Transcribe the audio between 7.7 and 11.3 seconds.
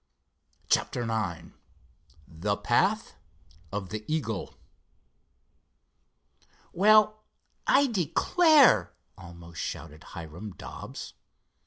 declare!" almost shouted Hiram Dobbs.